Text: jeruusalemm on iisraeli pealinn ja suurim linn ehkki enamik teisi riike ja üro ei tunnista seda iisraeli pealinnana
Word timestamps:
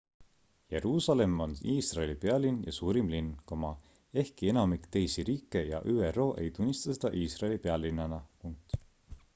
jeruusalemm 0.73 1.41
on 1.45 1.51
iisraeli 1.73 2.15
pealinn 2.23 2.57
ja 2.69 2.73
suurim 2.77 3.11
linn 3.11 3.29
ehkki 4.23 4.49
enamik 4.55 4.89
teisi 4.97 5.27
riike 5.29 5.63
ja 5.75 5.83
üro 5.97 6.27
ei 6.45 6.51
tunnista 6.59 6.99
seda 6.99 7.15
iisraeli 7.21 7.61
pealinnana 7.69 8.23